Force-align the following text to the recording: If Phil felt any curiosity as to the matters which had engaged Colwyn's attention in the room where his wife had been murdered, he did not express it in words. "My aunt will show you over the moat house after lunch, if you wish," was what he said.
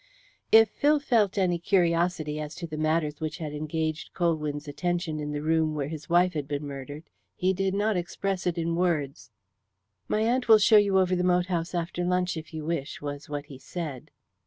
If 0.51 0.69
Phil 0.71 0.99
felt 0.99 1.37
any 1.37 1.59
curiosity 1.59 2.39
as 2.39 2.55
to 2.55 2.65
the 2.65 2.75
matters 2.75 3.21
which 3.21 3.37
had 3.37 3.53
engaged 3.53 4.15
Colwyn's 4.15 4.67
attention 4.67 5.19
in 5.19 5.31
the 5.31 5.43
room 5.43 5.75
where 5.75 5.89
his 5.89 6.09
wife 6.09 6.33
had 6.33 6.47
been 6.47 6.65
murdered, 6.65 7.03
he 7.35 7.53
did 7.53 7.75
not 7.75 7.95
express 7.95 8.47
it 8.47 8.57
in 8.57 8.75
words. 8.75 9.29
"My 10.07 10.21
aunt 10.21 10.47
will 10.47 10.57
show 10.57 10.77
you 10.77 10.97
over 10.97 11.15
the 11.15 11.23
moat 11.23 11.45
house 11.53 11.75
after 11.75 12.03
lunch, 12.03 12.35
if 12.35 12.51
you 12.51 12.65
wish," 12.65 12.99
was 12.99 13.29
what 13.29 13.45
he 13.45 13.59
said. 13.59 14.09